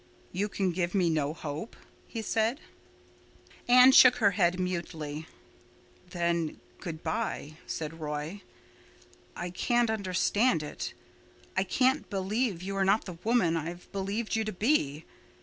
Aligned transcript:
"You 0.31 0.49
can 0.49 0.71
give 0.71 0.95
me 0.95 1.11
no 1.11 1.31
hope?" 1.31 1.75
he 2.07 2.23
said. 2.23 2.59
Anne 3.67 3.91
shook 3.91 4.15
her 4.15 4.31
head 4.31 4.59
mutely. 4.59 5.27
"Then—good 6.09 7.03
bye," 7.03 7.57
said 7.67 7.99
Roy. 7.99 8.41
"I 9.35 9.51
can't 9.51 9.91
understand 9.91 10.63
it—I 10.63 11.63
can't 11.63 12.09
believe 12.09 12.63
you 12.63 12.75
are 12.77 12.83
not 12.83 13.05
the 13.05 13.19
woman 13.23 13.55
I've 13.55 13.91
believed 13.91 14.35
you 14.35 14.43
to 14.43 14.51
be. 14.51 15.05